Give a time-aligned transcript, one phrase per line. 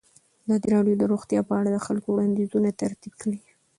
[0.45, 3.39] ازادي راډیو د روغتیا په اړه د خلکو وړاندیزونه ترتیب کړي.